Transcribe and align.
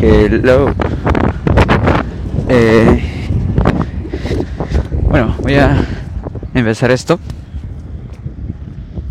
Hello. 0.00 0.72
Eh, 2.48 3.02
bueno, 5.08 5.34
voy 5.42 5.54
a 5.54 5.84
empezar 6.54 6.92
esto. 6.92 7.18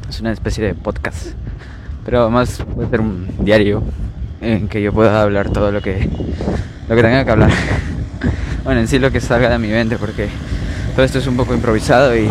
Es 0.08 0.22
una 0.22 0.32
especie 0.32 0.64
de 0.64 0.76
podcast. 0.76 1.34
Pero 2.06 2.30
más 2.30 2.64
puede 2.74 2.90
ser 2.90 3.02
un 3.02 3.28
diario 3.40 3.84
en 4.40 4.70
que 4.70 4.82
yo 4.82 4.94
pueda 4.94 5.22
hablar 5.22 5.50
todo 5.50 5.74
lo 5.74 5.82
que 5.82 6.10
lo 6.88 6.96
que 6.96 7.02
tenga 7.02 7.26
que 7.26 7.32
hablar. 7.32 7.52
Bueno, 8.64 8.82
en 8.82 8.90
sí 8.90 9.00
lo 9.00 9.12
que 9.12 9.22
salga 9.22 9.50
de 9.50 9.58
mi 9.60 9.70
mente 9.70 9.96
porque 9.98 10.28
todo 10.94 11.06
esto 11.06 11.20
es 11.20 11.28
un 11.28 11.38
poco 11.38 11.54
improvisado 11.54 12.18
y 12.18 12.28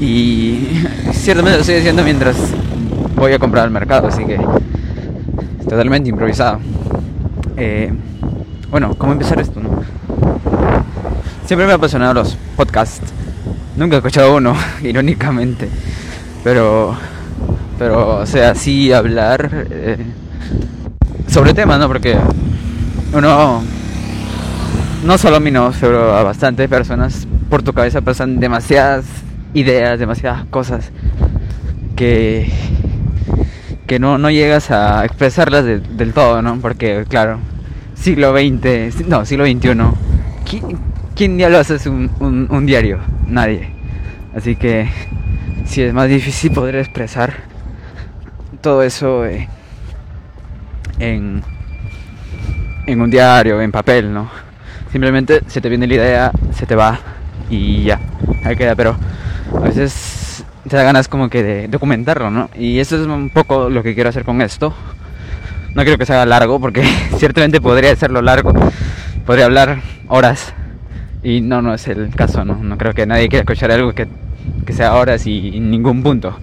y 0.00 0.80
ciertamente 1.12 1.56
lo 1.56 1.60
estoy 1.62 1.76
haciendo 1.76 2.04
mientras 2.04 2.36
voy 3.16 3.32
a 3.32 3.38
comprar 3.40 3.64
al 3.64 3.72
mercado, 3.72 4.06
así 4.06 4.24
que 4.24 4.38
totalmente 5.68 6.08
improvisado. 6.08 6.60
Eh, 7.56 7.90
bueno, 8.70 8.94
¿cómo 8.98 9.12
empezar 9.12 9.40
esto? 9.40 9.60
Siempre 11.46 11.66
me 11.66 11.72
ha 11.72 11.76
apasionado 11.76 12.12
los 12.12 12.36
podcasts. 12.56 13.12
Nunca 13.76 13.96
he 13.96 13.98
escuchado 13.98 14.36
uno, 14.36 14.54
irónicamente. 14.82 15.68
Pero, 16.44 16.94
pero, 17.78 18.18
o 18.18 18.26
sea, 18.26 18.54
sí 18.54 18.92
hablar 18.92 19.66
eh, 19.70 19.96
sobre 21.28 21.54
temas, 21.54 21.78
¿no? 21.78 21.88
Porque 21.88 22.16
uno, 23.12 23.62
no 25.04 25.18
solo 25.18 25.36
a 25.36 25.40
mí, 25.40 25.50
no, 25.50 25.72
pero 25.80 26.14
a 26.14 26.22
bastantes 26.22 26.68
personas 26.68 27.26
por 27.48 27.62
tu 27.62 27.72
cabeza 27.72 28.00
pasan 28.02 28.38
demasiadas 28.38 29.06
ideas, 29.54 29.98
demasiadas 29.98 30.44
cosas 30.50 30.90
que 31.96 32.52
que 33.86 33.98
no, 33.98 34.18
no 34.18 34.30
llegas 34.30 34.70
a 34.70 35.04
expresarlas 35.04 35.64
del 35.64 36.12
todo, 36.12 36.42
¿no? 36.42 36.58
Porque, 36.60 37.04
claro, 37.08 37.38
siglo 37.94 38.32
XX, 38.32 39.06
no, 39.08 39.24
siglo 39.24 39.44
XXI, 39.46 39.68
¿quién, 40.48 40.78
quién 41.14 41.36
diablos 41.36 41.70
hace 41.70 41.88
un, 41.88 42.10
un, 42.50 42.66
diario? 42.66 42.98
Nadie. 43.26 43.70
Así 44.34 44.56
que 44.56 44.88
sí 45.66 45.82
es 45.82 45.94
más 45.94 46.08
difícil 46.08 46.52
poder 46.52 46.76
expresar 46.76 47.34
todo 48.60 48.82
eso 48.82 49.24
eh, 49.24 49.48
en, 50.98 51.42
en 52.86 53.00
un 53.00 53.10
diario, 53.10 53.60
en 53.60 53.70
papel, 53.70 54.12
¿no? 54.12 54.28
Simplemente 54.90 55.42
se 55.46 55.60
te 55.60 55.68
viene 55.68 55.86
la 55.86 55.94
idea, 55.94 56.32
se 56.52 56.66
te 56.66 56.74
va 56.74 56.98
y 57.50 57.84
ya, 57.84 58.00
ahí 58.44 58.56
queda, 58.56 58.74
pero 58.74 58.96
a 59.54 59.60
veces 59.60 60.25
te 60.68 60.76
da 60.76 60.82
ganas 60.82 61.08
como 61.08 61.28
que 61.28 61.42
de 61.42 61.68
documentarlo, 61.68 62.30
¿no? 62.30 62.50
Y 62.58 62.78
eso 62.78 62.96
es 62.96 63.06
un 63.06 63.30
poco 63.30 63.68
lo 63.68 63.82
que 63.82 63.94
quiero 63.94 64.10
hacer 64.10 64.24
con 64.24 64.42
esto. 64.42 64.74
No 65.74 65.82
quiero 65.82 65.98
que 65.98 66.06
se 66.06 66.14
haga 66.14 66.26
largo 66.26 66.60
porque 66.60 66.82
ciertamente 67.18 67.60
podría 67.60 67.92
hacerlo 67.92 68.22
largo. 68.22 68.52
Podría 69.24 69.46
hablar 69.46 69.80
horas. 70.08 70.54
Y 71.22 71.40
no, 71.40 71.62
no 71.62 71.74
es 71.74 71.86
el 71.88 72.10
caso, 72.14 72.44
¿no? 72.44 72.56
No 72.56 72.78
creo 72.78 72.94
que 72.94 73.06
nadie 73.06 73.28
quiera 73.28 73.42
escuchar 73.42 73.70
algo 73.70 73.92
que, 73.92 74.06
sea 74.72 74.94
horas 74.94 75.26
y, 75.26 75.58
ningún 75.60 76.02
punto. 76.02 76.38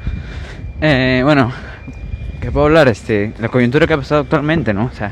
Eh, 0.82 1.22
bueno, 1.24 1.52
¿qué 2.42 2.52
puedo 2.52 2.66
hablar? 2.66 2.88
Este, 2.90 3.34
la 3.40 3.50
coyuntura 3.50 3.88
que 3.88 3.94
ha 3.94 3.98
pasado 3.98 4.22
actualmente, 4.22 4.74
¿no? 4.74 4.86
O 4.86 4.96
sea, 4.96 5.12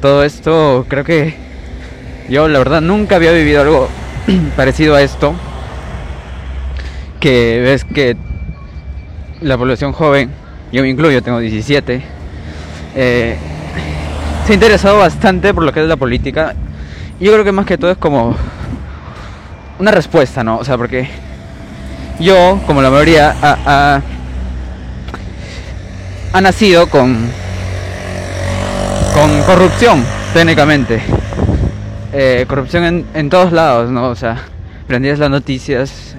todo 0.00 0.24
esto 0.24 0.86
creo 0.88 1.04
que 1.04 1.34
yo 2.28 2.48
la 2.48 2.58
verdad 2.58 2.80
nunca 2.80 3.16
había 3.16 3.32
vivido 3.32 3.60
algo 3.60 3.88
parecido 4.56 4.94
a 4.94 5.02
esto 5.02 5.34
que 7.20 7.60
ves 7.60 7.84
que 7.84 8.16
la 9.42 9.56
población 9.56 9.92
joven, 9.92 10.30
yo 10.72 10.82
me 10.82 10.88
incluyo, 10.88 11.22
tengo 11.22 11.38
17, 11.38 12.02
eh, 12.96 13.36
se 14.46 14.52
ha 14.52 14.54
interesado 14.54 14.98
bastante 14.98 15.54
por 15.54 15.64
lo 15.64 15.72
que 15.72 15.82
es 15.82 15.86
la 15.86 15.96
política. 15.96 16.54
Yo 17.20 17.32
creo 17.32 17.44
que 17.44 17.52
más 17.52 17.66
que 17.66 17.76
todo 17.76 17.90
es 17.90 17.98
como 17.98 18.34
una 19.78 19.90
respuesta, 19.90 20.42
¿no? 20.42 20.56
O 20.56 20.64
sea, 20.64 20.78
porque 20.78 21.08
yo, 22.18 22.60
como 22.66 22.80
la 22.82 22.90
mayoría, 22.90 23.36
ha, 23.42 24.00
nacido 26.40 26.88
con, 26.88 27.28
con 29.14 29.42
corrupción, 29.42 30.04
técnicamente. 30.32 31.02
Eh, 32.12 32.46
corrupción 32.48 33.04
en 33.12 33.30
todos 33.30 33.52
lados, 33.52 33.90
¿no? 33.90 34.08
O 34.08 34.16
sea, 34.16 34.38
prendías 34.86 35.18
las 35.18 35.30
noticias 35.30 36.16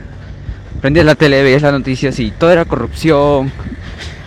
prendías 0.82 1.06
la 1.06 1.16
tele, 1.16 1.44
veías 1.44 1.62
las 1.62 1.72
noticias 1.72 2.20
y 2.20 2.32
todo 2.32 2.52
era 2.52 2.66
corrupción. 2.66 3.52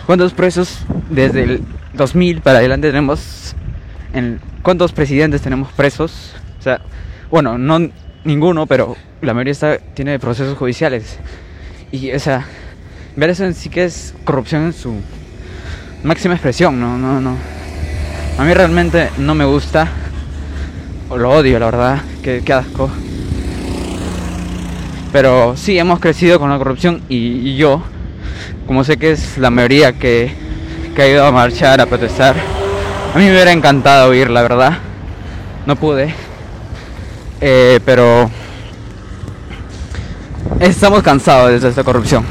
¿Cuántos 0.05 0.33
presos 0.33 0.79
desde 1.09 1.43
el 1.43 1.61
2000 1.93 2.41
para 2.41 2.59
adelante 2.59 2.87
tenemos? 2.87 3.55
En, 4.13 4.39
¿Cuántos 4.63 4.93
presidentes 4.93 5.41
tenemos 5.41 5.71
presos? 5.73 6.33
O 6.59 6.61
sea, 6.63 6.81
bueno, 7.29 7.57
no 7.57 7.91
ninguno, 8.23 8.65
pero 8.65 8.95
la 9.21 9.33
mayoría 9.33 9.77
tiene 9.93 10.17
procesos 10.17 10.57
judiciales. 10.57 11.19
Y, 11.91 12.11
o 12.11 12.19
sea, 12.19 12.45
ver 13.15 13.29
eso 13.29 13.45
en 13.45 13.53
sí 13.53 13.69
que 13.69 13.83
es 13.83 14.13
corrupción 14.23 14.63
en 14.63 14.73
su 14.73 14.95
máxima 16.03 16.35
expresión, 16.35 16.79
no, 16.79 16.97
no, 16.97 17.19
no. 17.21 17.35
A 18.37 18.43
mí 18.43 18.53
realmente 18.53 19.09
no 19.17 19.35
me 19.35 19.45
gusta, 19.45 19.87
o 21.09 21.17
lo 21.17 21.31
odio, 21.31 21.59
la 21.59 21.65
verdad, 21.67 22.01
que, 22.23 22.41
que 22.43 22.53
asco. 22.53 22.89
Pero 25.15 25.55
sí, 25.55 25.79
hemos 25.79 26.01
crecido 26.01 26.41
con 26.41 26.49
la 26.49 26.57
corrupción 26.57 27.01
y, 27.07 27.55
yo, 27.55 27.81
como 28.67 28.83
sé 28.83 28.97
que 28.97 29.11
es 29.11 29.37
la 29.37 29.49
mayoría 29.49 29.93
que, 29.93 30.29
ha 30.97 31.07
ido 31.07 31.25
a 31.25 31.31
marchar, 31.31 31.79
a 31.79 31.85
protestar, 31.85 32.35
a 33.13 33.17
mí 33.17 33.23
me 33.23 33.31
hubiera 33.31 33.53
encantado 33.53 34.13
ir, 34.13 34.29
la 34.29 34.41
verdad. 34.41 34.77
No 35.65 35.77
pude. 35.77 36.13
Eh, 37.39 37.79
pero 37.85 38.29
estamos 40.59 41.01
cansados 41.01 41.61
de 41.61 41.69
esta 41.69 41.85
corrupción. 41.85 42.25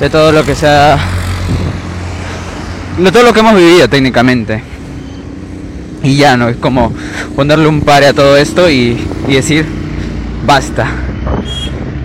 De 0.00 0.10
todo 0.10 0.32
lo 0.32 0.42
que 0.42 0.56
sea. 0.56 0.98
De 2.98 3.12
todo 3.12 3.22
lo 3.22 3.32
que 3.32 3.38
hemos 3.38 3.54
vivido 3.54 3.88
técnicamente. 3.88 4.64
Y 6.02 6.16
ya 6.16 6.36
no, 6.36 6.48
es 6.48 6.56
como 6.56 6.92
ponerle 7.36 7.68
un 7.68 7.82
pare 7.82 8.08
a 8.08 8.12
todo 8.12 8.36
esto 8.36 8.68
y 8.68 8.98
decir, 9.28 9.64
basta. 10.44 10.88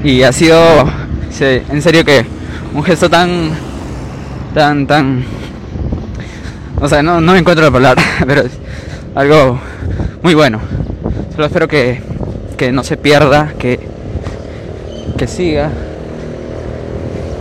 Y 0.04 0.24
ha 0.24 0.32
sido, 0.32 0.58
en 1.42 1.82
serio 1.82 2.06
que, 2.06 2.26
un 2.74 2.84
gesto 2.84 3.10
tan, 3.10 3.52
tan, 4.54 4.88
tan, 4.88 5.26
o 6.80 6.88
sea, 6.88 7.04
no, 7.04 7.20
no 7.20 7.36
encuentro 7.36 7.66
la 7.66 7.72
palabra, 7.72 8.04
pero 8.26 8.44
algo 9.16 9.60
muy 10.24 10.34
bueno. 10.34 10.62
Solo 11.32 11.48
espero 11.48 11.68
que, 11.68 12.02
que 12.58 12.72
no 12.72 12.84
se 12.84 12.96
pierda, 12.96 13.54
que, 13.60 13.80
que 15.18 15.28
siga. 15.28 15.70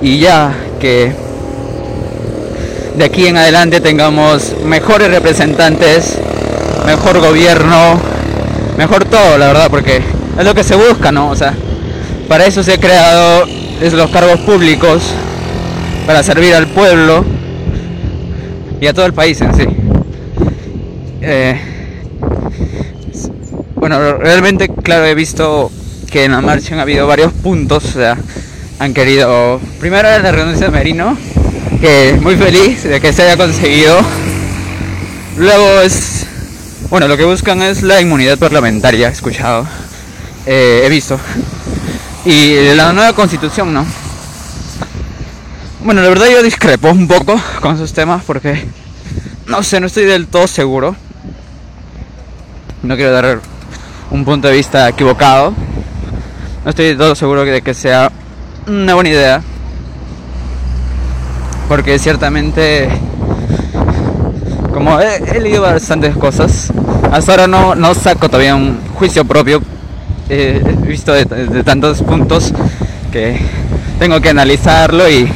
Y 0.02 0.18
ya, 0.18 0.52
que 0.80 1.12
de 2.96 3.04
aquí 3.04 3.28
en 3.28 3.36
adelante 3.36 3.80
tengamos 3.80 4.54
mejores 4.64 5.10
representantes, 5.10 6.18
mejor 6.86 7.20
gobierno, 7.20 8.00
mejor 8.76 9.04
todo, 9.04 9.38
la 9.38 9.46
verdad, 9.46 9.68
porque 9.70 10.02
es 10.38 10.44
lo 10.44 10.54
que 10.54 10.64
se 10.64 10.74
busca, 10.74 11.12
¿no? 11.12 11.30
O 11.30 11.36
sea, 11.36 11.54
para 12.28 12.44
eso 12.44 12.62
se 12.62 12.74
ha 12.74 12.78
creado 12.78 13.46
los 13.80 14.10
cargos 14.10 14.40
públicos, 14.40 15.02
para 16.06 16.22
servir 16.22 16.54
al 16.54 16.66
pueblo 16.66 17.24
y 18.80 18.86
a 18.86 18.92
todo 18.92 19.06
el 19.06 19.14
país 19.14 19.40
en 19.40 19.54
sí. 19.54 19.66
Eh, 21.22 21.58
bueno, 23.76 24.18
realmente, 24.18 24.68
claro, 24.68 25.06
he 25.06 25.14
visto 25.14 25.70
que 26.10 26.24
en 26.24 26.32
la 26.32 26.40
marcha 26.40 26.74
han 26.74 26.80
habido 26.80 27.06
varios 27.06 27.32
puntos, 27.32 27.84
o 27.84 27.92
sea, 27.92 28.18
han 28.78 28.92
querido, 28.92 29.60
primero 29.80 30.08
la 30.08 30.30
renuncia 30.30 30.66
de 30.66 30.72
Merino, 30.72 31.16
que 31.80 32.18
muy 32.20 32.36
feliz 32.36 32.84
de 32.84 33.00
que 33.00 33.12
se 33.12 33.22
haya 33.22 33.36
conseguido. 33.36 33.98
Luego 35.38 35.80
es, 35.80 36.26
bueno, 36.90 37.08
lo 37.08 37.16
que 37.16 37.24
buscan 37.24 37.62
es 37.62 37.82
la 37.82 38.00
inmunidad 38.00 38.38
parlamentaria, 38.38 39.08
escuchado, 39.08 39.66
eh, 40.46 40.82
he 40.84 40.88
visto 40.88 41.18
y 42.28 42.74
la 42.74 42.92
nueva 42.92 43.14
constitución, 43.14 43.72
¿no? 43.72 43.86
Bueno, 45.82 46.02
la 46.02 46.10
verdad 46.10 46.26
yo 46.30 46.42
discrepo 46.42 46.90
un 46.90 47.08
poco 47.08 47.40
con 47.62 47.74
esos 47.74 47.94
temas 47.94 48.22
porque 48.22 48.66
no 49.46 49.62
sé, 49.62 49.80
no 49.80 49.86
estoy 49.86 50.04
del 50.04 50.26
todo 50.26 50.46
seguro. 50.46 50.94
No 52.82 52.96
quiero 52.96 53.12
dar 53.12 53.40
un 54.10 54.26
punto 54.26 54.48
de 54.48 54.54
vista 54.54 54.86
equivocado. 54.90 55.54
No 56.64 56.70
estoy 56.70 56.88
del 56.88 56.98
todo 56.98 57.14
seguro 57.14 57.46
de 57.46 57.62
que 57.62 57.72
sea 57.72 58.12
una 58.66 58.92
buena 58.92 59.08
idea. 59.08 59.42
Porque 61.66 61.98
ciertamente, 61.98 62.90
como 64.74 65.00
he, 65.00 65.40
leído 65.40 65.62
bastantes 65.62 66.14
cosas, 66.14 66.70
hasta 67.10 67.32
ahora 67.32 67.46
no, 67.46 67.94
saco 67.94 68.28
todavía 68.28 68.54
un 68.54 68.80
juicio 68.96 69.24
propio 69.24 69.62
he 70.28 70.60
visto 70.86 71.12
de, 71.12 71.24
tantos 71.64 72.02
puntos 72.02 72.52
que 73.12 73.38
tengo 73.98 74.20
que 74.20 74.30
analizarlo 74.30 75.08
y, 75.08 75.28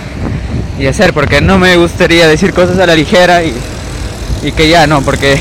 y, 0.79 0.87
hacer, 0.87 1.13
porque 1.13 1.41
no 1.41 1.59
me 1.59 1.77
gustaría 1.77 2.29
decir 2.29 2.53
cosas 2.53 2.79
a 2.79 2.87
la 2.87 2.95
ligera 2.95 3.43
y, 3.43 3.55
y 4.43 4.53
que 4.53 4.69
ya 4.69 4.87
no, 4.87 5.03
porque 5.03 5.39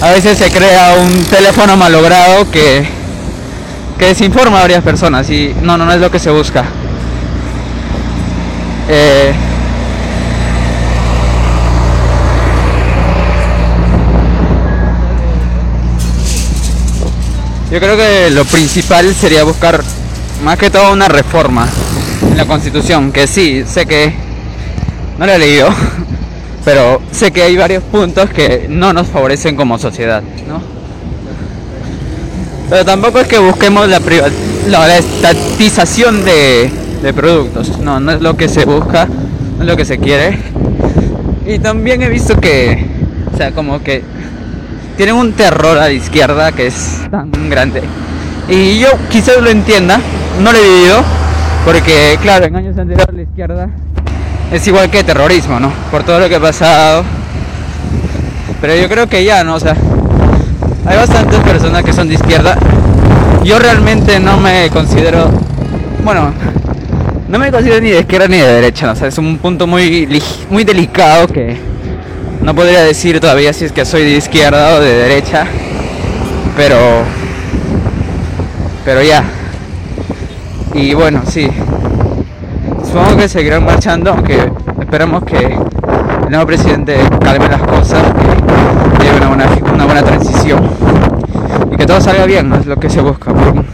a 0.00 0.10
veces 0.10 0.38
se 0.38 0.50
crea 0.50 0.96
un 1.00 1.24
teléfono 1.24 1.76
malogrado 1.76 2.50
que, 2.50 2.84
que 3.98 4.06
desinforma 4.06 4.58
a 4.58 4.62
varias 4.62 4.82
personas 4.82 5.28
y 5.30 5.54
no, 5.62 5.76
no, 5.76 5.84
no 5.84 5.92
es 5.92 6.00
lo 6.00 6.10
que 6.10 6.18
se 6.18 6.30
busca. 6.30 6.64
Eh, 8.88 9.32
yo 17.72 17.80
creo 17.80 17.96
que 17.96 18.28
lo 18.30 18.44
principal 18.44 19.14
sería 19.14 19.44
buscar 19.44 19.82
más 20.44 20.58
que 20.58 20.68
todo 20.68 20.92
una 20.92 21.08
reforma 21.08 21.66
en 22.30 22.36
la 22.36 22.44
constitución, 22.44 23.10
que 23.12 23.26
sí, 23.26 23.64
sé 23.66 23.86
que 23.86 24.12
no 25.18 25.24
lo 25.24 25.32
he 25.32 25.38
leído, 25.38 25.68
pero 26.66 27.00
sé 27.10 27.30
que 27.30 27.42
hay 27.42 27.56
varios 27.56 27.82
puntos 27.84 28.28
que 28.28 28.66
no 28.68 28.92
nos 28.92 29.06
favorecen 29.06 29.56
como 29.56 29.78
sociedad, 29.78 30.22
¿no? 30.46 30.60
Pero 32.68 32.84
tampoco 32.84 33.20
es 33.20 33.26
que 33.26 33.38
busquemos 33.38 33.88
la, 33.88 34.02
la 34.68 34.98
estatización 34.98 36.26
de, 36.26 36.70
de 37.02 37.12
productos, 37.14 37.78
no, 37.78 38.00
no 38.00 38.12
es 38.12 38.20
lo 38.20 38.36
que 38.36 38.50
se 38.50 38.66
busca, 38.66 39.06
no 39.06 39.62
es 39.62 39.66
lo 39.66 39.78
que 39.78 39.86
se 39.86 39.96
quiere. 39.96 40.38
Y 41.46 41.58
también 41.58 42.02
he 42.02 42.10
visto 42.10 42.38
que, 42.38 42.86
o 43.32 43.36
sea, 43.38 43.52
como 43.52 43.82
que 43.82 44.02
tienen 44.96 45.14
un 45.14 45.32
terror 45.32 45.78
a 45.78 45.82
la 45.82 45.92
izquierda 45.92 46.52
que 46.52 46.66
es 46.66 47.00
tan 47.10 47.30
grande. 47.48 47.82
Y 48.48 48.78
yo 48.78 48.88
quizás 49.10 49.40
lo 49.40 49.50
entienda, 49.50 50.00
no 50.42 50.52
lo 50.52 50.58
he 50.58 50.62
vivido, 50.62 51.02
porque 51.64 52.18
claro, 52.20 52.46
en 52.46 52.56
años 52.56 52.78
anteriores 52.78 53.14
la 53.14 53.22
izquierda 53.22 53.68
es 54.52 54.66
igual 54.66 54.90
que 54.90 55.02
terrorismo, 55.02 55.58
¿no? 55.58 55.72
Por 55.90 56.02
todo 56.02 56.20
lo 56.20 56.28
que 56.28 56.36
ha 56.36 56.40
pasado. 56.40 57.04
Pero 58.60 58.76
yo 58.76 58.88
creo 58.88 59.08
que 59.08 59.24
ya, 59.24 59.42
¿no? 59.44 59.54
O 59.54 59.60
sea, 59.60 59.76
hay 60.86 60.96
bastantes 60.96 61.38
personas 61.40 61.82
que 61.82 61.92
son 61.92 62.08
de 62.08 62.14
izquierda. 62.14 62.56
Yo 63.44 63.58
realmente 63.58 64.20
no 64.20 64.36
me 64.36 64.68
considero, 64.70 65.30
bueno, 66.04 66.32
no 67.28 67.38
me 67.38 67.50
considero 67.50 67.80
ni 67.80 67.90
de 67.90 68.00
izquierda 68.00 68.28
ni 68.28 68.36
de 68.36 68.46
derecha, 68.46 68.86
¿no? 68.86 68.92
O 68.92 68.96
sea, 68.96 69.08
es 69.08 69.18
un 69.18 69.38
punto 69.38 69.66
muy, 69.66 70.22
muy 70.50 70.64
delicado 70.64 71.26
que 71.26 71.71
no 72.42 72.54
podría 72.54 72.82
decir 72.82 73.20
todavía 73.20 73.52
si 73.52 73.64
es 73.64 73.72
que 73.72 73.84
soy 73.84 74.02
de 74.02 74.16
izquierda 74.16 74.74
o 74.74 74.80
de 74.80 74.92
derecha. 74.94 75.46
Pero, 76.56 76.76
pero 78.84 79.02
ya. 79.02 79.24
Y 80.74 80.94
bueno, 80.94 81.22
sí, 81.26 81.48
supongo 82.84 83.16
que 83.16 83.28
seguirán 83.28 83.64
marchando, 83.64 84.10
aunque 84.10 84.50
esperamos 84.80 85.24
que 85.24 85.36
el 85.38 86.30
nuevo 86.30 86.46
presidente 86.46 86.96
calme 87.20 87.48
las 87.48 87.62
cosas, 87.62 88.02
que 88.98 89.04
lleve 89.04 89.16
una 89.18 89.28
buena, 89.28 89.46
una 89.72 89.84
buena 89.84 90.02
transición 90.02 90.70
y 91.70 91.76
que 91.76 91.86
todo 91.86 92.00
salga 92.00 92.24
bien, 92.26 92.52
es 92.54 92.66
lo 92.66 92.76
que 92.76 92.90
se 92.90 93.00
busca 93.00 93.32
por 93.32 93.48
un 93.48 93.66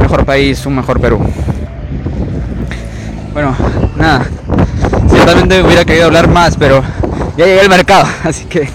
mejor 0.00 0.24
país, 0.24 0.66
un 0.66 0.76
mejor 0.76 1.00
Perú. 1.00 1.20
Bueno, 3.32 3.56
nada, 3.96 4.24
ciertamente 5.08 5.62
hubiera 5.62 5.84
querido 5.84 6.06
hablar 6.06 6.28
más, 6.28 6.56
pero 6.56 6.82
ya 7.36 7.46
llegué 7.46 7.60
al 7.60 7.68
mercado, 7.68 8.06
así 8.24 8.44
que 8.44 8.68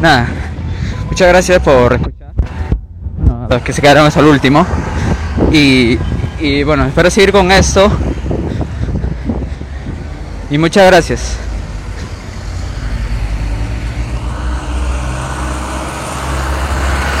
nada, 0.00 0.26
muchas 1.06 1.28
gracias 1.28 1.60
por 1.60 1.94
escuchar, 1.94 2.32
los 3.50 3.62
que 3.62 3.72
se 3.72 3.80
quedaron 3.80 4.06
hasta 4.06 4.20
el 4.20 4.26
último. 4.26 4.66
Y, 5.52 5.98
y 6.40 6.62
bueno, 6.62 6.84
espero 6.84 7.10
seguir 7.10 7.32
con 7.32 7.50
esto. 7.50 7.90
Y 10.50 10.58
muchas 10.58 10.86
gracias. 10.86 11.47